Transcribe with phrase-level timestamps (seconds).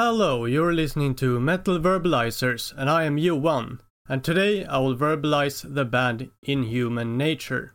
[0.00, 3.80] Hello, you're listening to Metal Verbalizers, and I am Johan.
[4.08, 7.74] And today I will verbalize the band Inhuman Nature.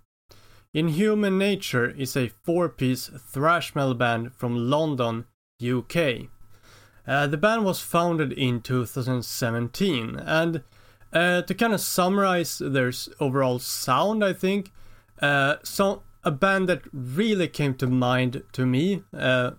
[0.73, 5.25] Inhuman Nature is a four piece thrash metal band from London,
[5.61, 6.29] UK.
[7.05, 10.63] Uh, the band was founded in 2017, and
[11.11, 14.71] uh, to kind of summarize their overall sound, I think,
[15.21, 19.51] uh, so a band that really came to mind to me uh,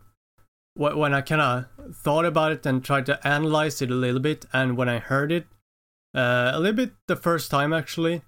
[0.75, 4.45] when I kind of thought about it and tried to analyze it a little bit,
[4.53, 5.47] and when I heard it
[6.15, 8.23] uh, a little bit the first time actually,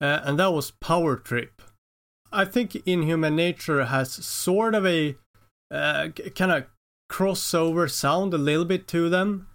[0.00, 1.60] uh, and that was Power Trip.
[2.30, 5.16] I think Inhuman Nature has sort of a
[5.70, 6.66] uh, kind of
[7.10, 9.48] crossover sound a little bit to them,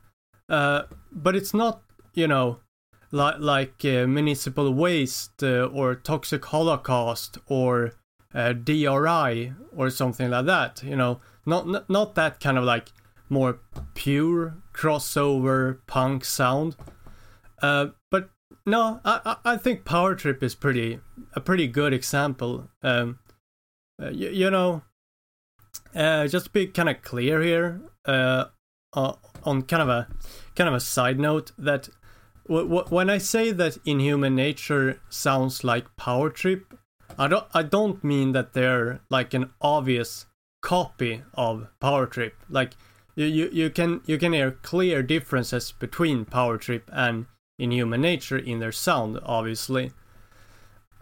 [0.49, 1.81] uh, but it's not,
[2.13, 2.59] you know,
[3.11, 7.93] like like uh, Municipal Waste uh, or Toxic Holocaust or
[8.33, 10.83] DRI or something like that.
[10.83, 12.89] You know not, not not that kind of like
[13.29, 13.59] more
[13.95, 16.75] pure crossover punk sound.
[17.61, 18.29] Uh, but
[18.65, 20.99] no, I I think Power Trip is pretty
[21.33, 22.69] a pretty good example.
[22.81, 23.19] Um,
[24.01, 24.83] uh, you, you know,
[25.95, 28.45] uh, just to be kind of clear here, uh,
[28.93, 29.13] uh,
[29.43, 30.07] on kind of a
[30.55, 31.89] kind of a side note that
[32.47, 36.73] w- w- when I say that Inhuman Nature sounds like Power Trip,
[37.17, 40.25] I don't I don't mean that they're like an obvious
[40.63, 42.35] copy of Power Trip.
[42.49, 42.71] Like
[43.15, 47.27] you, you, you can you can hear clear differences between Power Trip and
[47.59, 49.91] Inhuman Nature in their sound, obviously.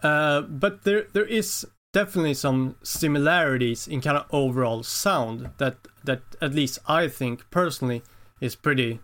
[0.02, 6.22] Uh, but there there is definitely some similarities in kind of overall sound that that
[6.42, 8.02] at least I think personally
[8.40, 9.00] is pretty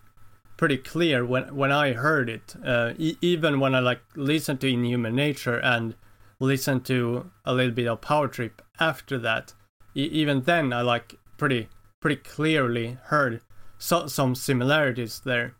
[0.56, 2.56] pretty clear when when I heard it.
[2.62, 5.94] Uh, e- even when I like listened to Inhuman Nature and
[6.40, 9.54] listened to a little bit of Power Trip after that,
[10.04, 11.68] even then I like pretty
[12.00, 13.40] pretty clearly heard
[13.78, 15.54] so, some similarities there.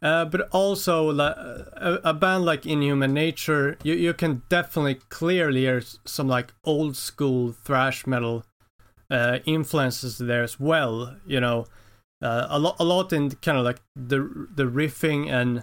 [0.00, 5.80] Uh, but also a, a, band like Inhuman Nature, you, you can definitely clearly hear
[6.04, 8.44] some like old school thrash metal
[9.12, 11.16] uh, influences there as well.
[11.24, 11.66] You know,
[12.20, 15.62] uh, a lot a lot in kind of like the the riffing and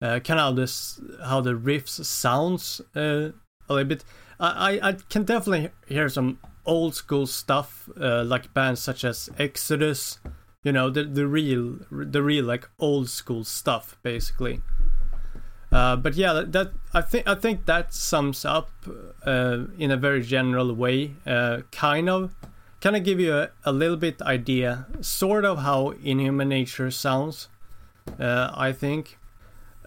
[0.00, 3.32] uh, kind of this how the riffs sounds uh,
[3.68, 4.04] a little bit.
[4.40, 10.18] I, I can definitely hear some old school stuff, uh, like bands such as Exodus.
[10.62, 14.62] You know, the the real the real like old school stuff, basically.
[15.74, 18.70] Uh, but yeah, that, that, I think I think that sums up
[19.26, 22.36] uh, in a very general way, uh, kind of,
[22.80, 27.48] kind of give you a, a, little bit idea, sort of how Inhuman Nature sounds.
[28.20, 29.18] Uh, I think.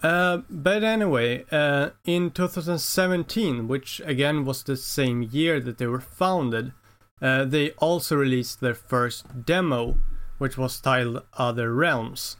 [0.02, 6.00] Uh, but anyway, uh, in 2017, which again was the same year that they were
[6.00, 6.72] founded,
[7.20, 9.98] uh, they also released their first demo,
[10.38, 12.36] which was titled Other Realms.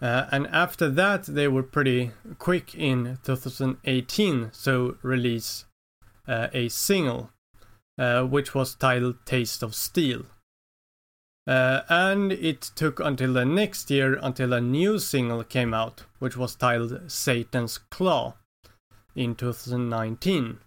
[0.00, 5.64] Uh, and after that, they were pretty quick in 2018 so release
[6.28, 7.30] uh, a single,
[7.98, 10.26] which was titled Taste of Steel.
[11.46, 16.36] Uh, and it took until the next year until a new single came out, which
[16.36, 18.34] was titled Satan's Claw
[19.14, 20.58] in 2019.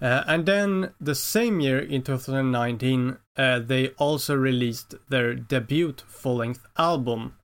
[0.00, 6.36] Uh, and then the same year in 2019, uh, they also released their debut full
[6.36, 7.34] length album,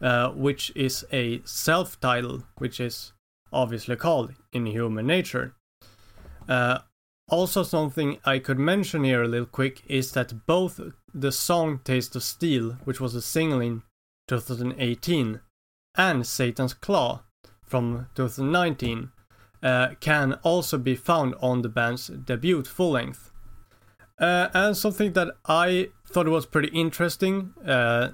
[0.00, 3.12] uh, which is a self title, which is
[3.52, 5.54] obviously called Inhuman Nature.
[6.48, 6.80] Uh,
[7.28, 10.80] also, something I could mention here a little quick is that both
[11.14, 13.82] the song Taste of Steel, which was a single in
[14.28, 15.40] 2018,
[15.96, 17.22] and Satan's Claw
[17.62, 19.10] from 2019
[19.62, 23.32] uh, can also be found on the band's debut full length.
[24.18, 28.10] Uh, and something that I thought was pretty interesting uh,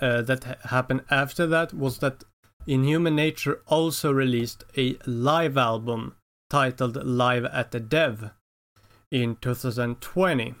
[0.00, 2.24] uh that happened after that was that
[2.66, 6.14] Inhuman Nature also released a live album
[6.48, 8.30] titled Live at the Dev
[9.10, 10.54] in 2020.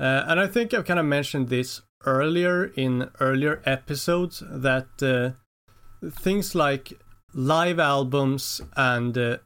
[0.00, 6.10] Uh, and I think I've kind of mentioned this earlier in earlier episodes that uh,
[6.10, 6.92] things like
[7.34, 9.38] live albums and uh,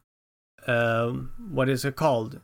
[0.67, 2.41] um, what is it called?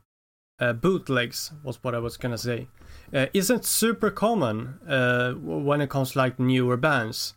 [0.61, 2.69] Uh, bootlegs was what I was gonna say.
[3.13, 7.35] Uh, isn't super common uh, when it comes to like newer bands.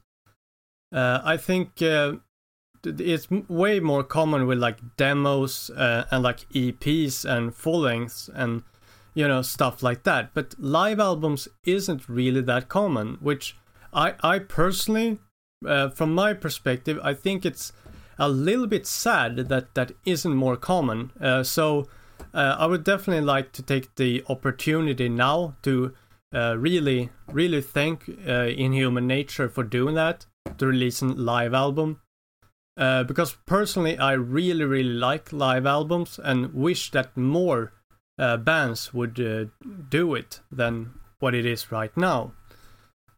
[0.94, 1.82] I think
[2.84, 8.64] it's way more common with like demos and like EPs and full lengths and
[9.14, 10.34] you know stuff like that.
[10.34, 13.58] But live albums isn't really that common, which
[13.94, 15.20] I I personally,
[15.66, 17.74] uh, from my perspective, I think it's
[18.18, 21.12] a little bit sad that that isn't more common.
[21.20, 21.88] Uh, so
[22.34, 25.94] uh, I would definitely like to take the opportunity now to
[26.34, 30.26] uh, really, really thank uh, Inhuman Nature for doing that
[30.58, 32.00] to release a live album.
[32.78, 37.74] Uh, because personally, I really, really like live albums and wish that more
[38.22, 39.46] uh, bands would uh,
[39.90, 42.34] do it than what it is right now.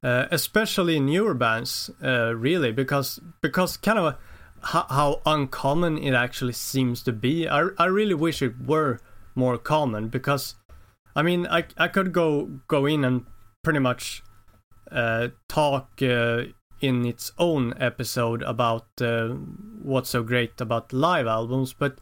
[0.02, 4.16] Uh, especially newer bands, uh, really, because because kind of
[4.62, 7.48] how, how, uncommon it actually seems to be.
[7.48, 9.00] I I really wish it were
[9.36, 10.56] more common because,
[11.16, 13.26] I mean, I I could go go in and
[13.64, 14.24] pretty much
[14.92, 16.44] uh, talk uh,
[16.82, 18.88] in its own episode about
[19.82, 22.00] what's so great about live albums, but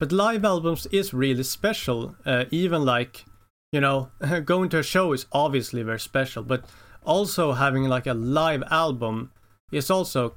[0.00, 2.16] but live albums is really special.
[2.26, 3.24] Uh, even like
[3.72, 4.10] you know,
[4.44, 6.64] going to a show is obviously very special, but
[7.04, 9.30] also having like a live album
[9.72, 10.34] is also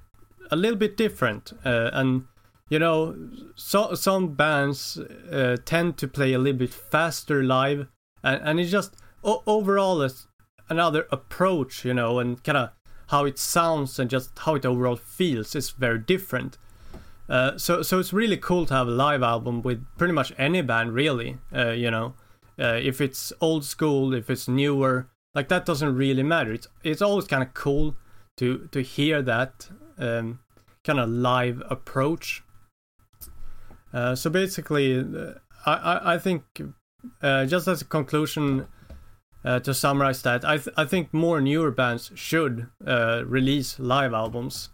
[0.51, 1.51] a little bit different.
[1.65, 2.25] Uh, and
[2.69, 3.15] you know,
[3.55, 4.97] so, some bands
[5.31, 7.87] uh, tend to play a little bit faster live,
[8.23, 10.27] and, and it's just o- overall it's
[10.69, 12.69] another approach, you know, and kind of
[13.07, 16.57] how it sounds and just how it overall feels is very different.
[17.29, 20.61] Uh, so so it's really cool to have a live album with pretty much any
[20.61, 21.37] band, really.
[21.55, 22.13] Uh, you know,
[22.59, 26.51] uh, if it's old school, if it's newer, like that doesn't really matter.
[26.51, 27.95] It's it's always kind of cool
[28.37, 30.39] to to hear that um,
[30.83, 32.43] kind of live approach.
[33.93, 35.33] Uh, so basically, uh,
[35.65, 36.43] I, I, I think
[37.21, 38.67] just as a conclusion
[39.45, 44.69] to summarize that, I th- I think more newer bands should release live albums.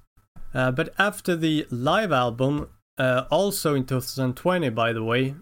[0.53, 5.35] Uh, but after the live album, also in 2020, by the way,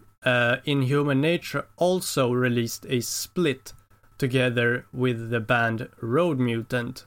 [0.66, 3.74] Inhuman Nature also released a split
[4.18, 7.06] together with the band Road Mutant.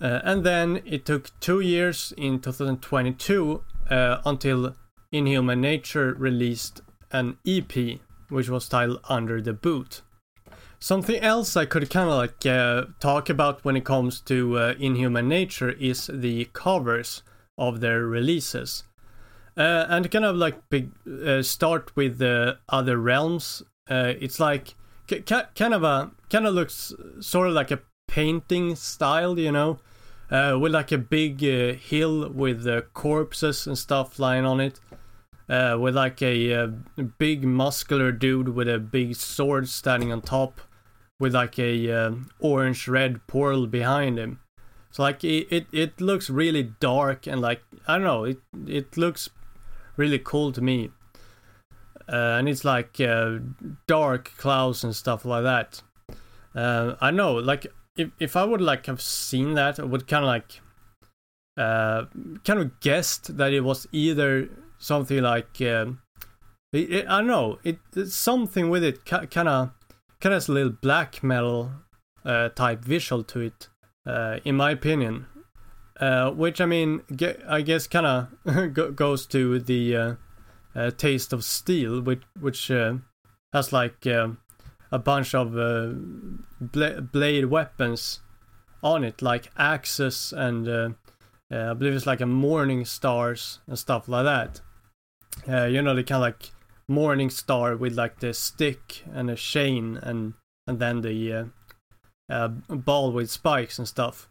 [0.00, 4.74] Uh, and then it took two years in 2022 uh, until
[5.12, 6.82] Inhuman Nature released
[7.12, 10.02] an EP, which was titled Under the Boot.
[10.84, 14.74] Something else I could kind of like uh, talk about when it comes to uh,
[14.78, 17.22] Inhuman Nature is the covers
[17.56, 18.84] of their releases.
[19.56, 20.58] Uh, and kind of like
[21.24, 23.62] uh, start with the other realms.
[23.88, 24.74] it's like
[25.08, 29.78] kind of a kind of looks sort of like a painting style, you know,
[30.30, 34.80] uh, with like a big uh, hill with uh, corpses and stuff lying on it,
[35.48, 40.20] uh, with like a, a, uh, big muscular dude with a big sword standing on
[40.20, 40.60] top,
[41.24, 44.40] with like a uh, orange red portal behind him.
[44.90, 48.98] So like it, it it looks really dark and like I don't know it it
[48.98, 49.30] looks
[49.96, 50.90] really cool to me
[52.08, 53.38] uh, and it's like uh,
[53.86, 55.82] dark clouds and stuff like that.
[56.54, 57.66] Uh, I know, like
[57.96, 60.60] if if I would like have seen that, I would kind of like
[61.56, 62.04] uh,
[62.44, 66.02] kind of guessed that it was either something like um,
[66.72, 67.78] it, it, I don't know, it
[68.08, 69.70] something with it kind of
[70.20, 71.72] kind of has a little black metal
[72.24, 73.68] uh, type visual to it,
[74.06, 75.26] uh, in my opinion.
[76.00, 77.02] Uh, which I mean,
[77.48, 80.14] I guess kind of goes to the uh,
[80.74, 82.94] uh, Taste of Steel, which which uh,
[83.52, 84.28] has like uh,
[84.90, 88.20] a bunch of bla- blade weapons
[88.82, 90.96] on it, like axes and
[91.50, 95.70] I believe it's like a morning stars and stuff like that.
[95.70, 96.50] you know, they kind of like
[96.88, 100.34] morning star with like the stick and a chain and
[100.66, 101.44] and then the uh
[102.28, 104.30] uh, ball with spikes and stuff.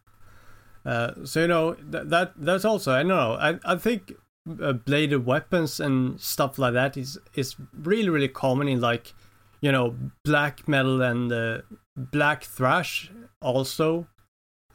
[0.86, 4.14] Uh, so you know th- that that's also I don't know I I think
[4.62, 9.14] uh, bladed weapons and stuff like that is is really really common in like
[9.62, 11.62] you know black metal and uh,
[11.96, 13.12] black thrash
[13.42, 14.08] also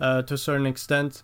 [0.00, 1.22] uh, to a certain extent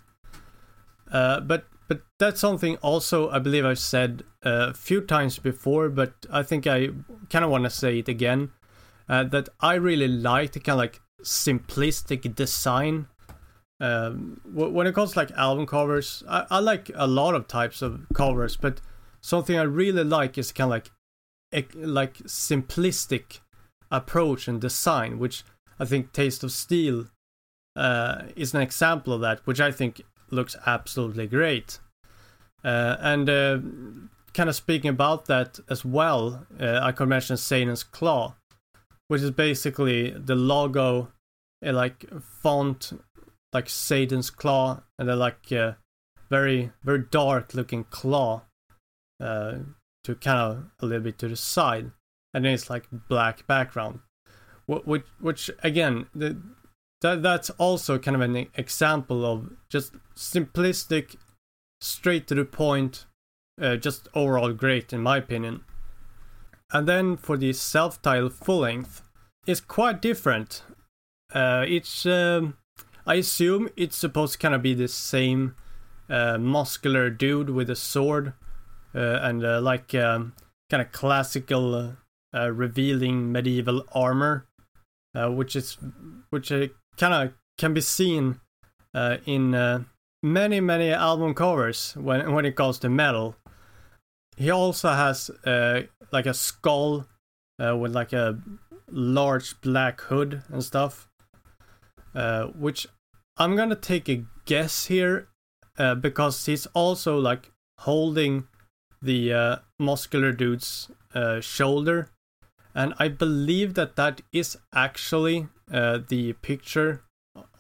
[1.11, 5.89] uh, but but that's something also I believe I've said uh, a few times before
[5.89, 6.91] but I think I
[7.31, 8.53] kind of want to say it again
[9.09, 13.07] uh, that I really like the kind of like simplistic design
[13.81, 17.83] um, when it comes to like album covers, I, I like a lot of types
[17.83, 18.81] of covers, but
[19.21, 20.91] something I really like is kind of like
[21.75, 23.41] like simplistic
[23.91, 25.45] approach and design, which
[25.79, 27.07] I think Taste of Steel
[27.77, 30.03] uh, is an example of that, which I think
[30.35, 31.79] looks absolutely great.
[32.63, 33.59] Uh, and uh,
[34.33, 38.35] kind of speaking about that as well, uh, I could mention Satan's Claw,
[39.09, 41.09] which is basically the logo,
[41.65, 42.93] uh, like font
[43.55, 45.75] like Satan's claw, and then like uh,
[46.29, 48.43] very very dark looking claw
[49.21, 49.55] uh,
[50.03, 51.93] to kind of a little bit to the side,
[52.35, 54.01] and then it's like black background,
[54.67, 56.37] which which again the,
[57.01, 61.17] that that's also kind of an example of just simplistic,
[61.81, 63.07] straight to the point,
[63.61, 65.65] uh, just overall great in my opinion.
[66.73, 69.03] And then for the self-titled full length,
[69.47, 70.63] it's quite different
[71.35, 72.57] Uh, it's um,
[73.07, 75.57] I assume it's supposed to kind of be the same
[76.09, 78.35] uh, muscular dude with a sword
[78.95, 80.35] uh, and uh, like um,
[80.71, 81.97] kind of classical
[82.33, 84.47] uh, revealing medieval armor,
[85.15, 85.77] uh, which is
[86.31, 88.41] which uh, kind of can be seen
[88.95, 89.85] uh, in uh,
[90.23, 93.37] many many album covers when when it comes to metal.
[94.37, 95.83] He also has uh,
[96.13, 97.07] like a skull
[97.63, 98.39] uh, with like a
[98.91, 101.09] large black hood and stuff,
[102.15, 102.87] uh, which
[103.37, 105.29] I'm gonna take a guess here
[105.79, 108.49] uh, because he's also like holding
[109.03, 110.89] the muscular dude's
[111.41, 112.09] shoulder,
[112.75, 117.03] and I believe that that is actually uh, the picture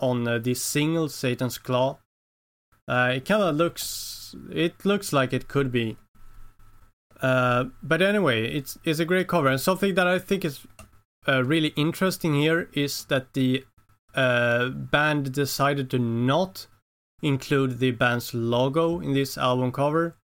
[0.00, 1.98] on uh, the single Satan's Claw.
[2.86, 5.96] Uh, it kind of looks, it looks like it could be.
[7.20, 10.66] Uh, but anyway, it's it's a great cover, and something that I think is
[11.26, 13.64] uh, really interesting here is that the
[14.14, 16.66] uh, band decided to not
[17.22, 20.16] include the band's logo in this album cover.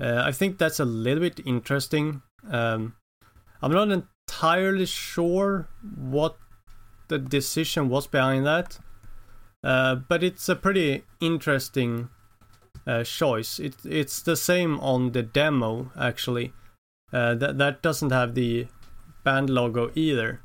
[0.00, 2.20] I think that's a little bit interesting.
[2.50, 2.96] Um,
[3.62, 6.36] I'm not entirely sure what
[7.08, 8.78] the decision was behind that,
[9.62, 12.08] uh, but it's a pretty interesting
[12.86, 13.58] uh, choice.
[13.58, 16.52] It, it's the same on the demo actually.
[17.12, 18.66] Uh, that that doesn't have the
[19.22, 20.40] band logo either.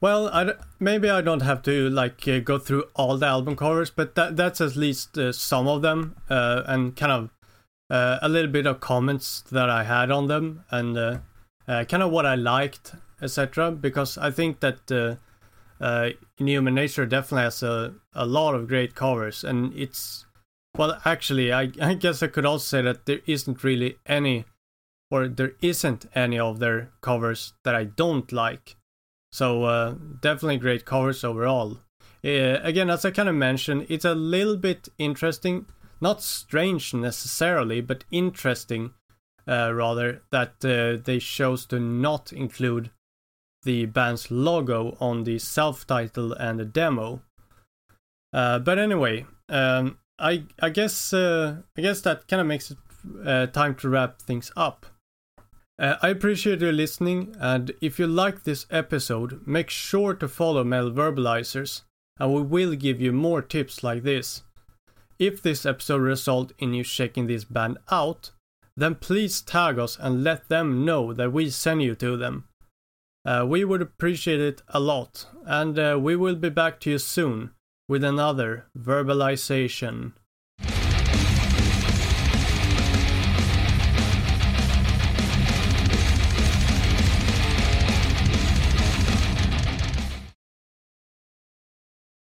[0.00, 3.90] Well, I maybe I don't have to like uh, go through all the album covers,
[3.90, 7.30] but that that's at least uh, some of them, uh, and kind of
[7.88, 11.18] uh, a little bit of comments that I had on them, and uh,
[11.66, 13.70] uh, kind of what I liked, etc.
[13.70, 15.18] Because I think that
[15.80, 20.26] uh, uh, Inhuman Nature definitely has a a lot of great covers, and it's
[20.76, 24.44] well, actually, I I guess I could also say that there isn't really any,
[25.10, 28.76] or there isn't any of their covers that I don't like.
[29.32, 31.78] So uh, definitely great covers overall.
[32.24, 35.66] Uh, again, as I kind of mentioned, it's a little bit interesting,
[36.00, 38.94] not strange necessarily, but interesting
[39.46, 42.90] uh, rather that uh, they chose to not include
[43.64, 47.22] the band's logo on the self-title and the demo.
[48.32, 52.78] Uh, but anyway, um, I I guess uh, I guess that kind of makes it
[53.24, 54.86] uh, time to wrap things up.
[55.78, 60.62] Uh, I appreciate you listening, and if you like this episode, make sure to follow
[60.62, 61.82] Metal Verbalizers,
[62.20, 64.44] and we will give you more tips like this.
[65.18, 68.30] If this episode result in you checking this band out,
[68.76, 72.44] then please tag us and let them know that we send you to them.
[73.24, 76.98] Uh, we would appreciate it a lot, and uh, we will be back to you
[76.98, 77.50] soon
[77.88, 80.12] with another verbalization.